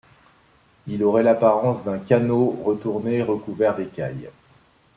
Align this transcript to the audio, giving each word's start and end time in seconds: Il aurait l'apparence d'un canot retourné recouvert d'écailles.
Il 0.87 1.03
aurait 1.03 1.21
l'apparence 1.21 1.83
d'un 1.83 1.99
canot 1.99 2.59
retourné 2.63 3.21
recouvert 3.21 3.75
d'écailles. 3.77 4.31